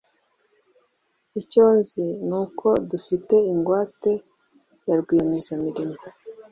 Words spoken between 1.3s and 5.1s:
Icyo nzi ni uko dufite ingwate ya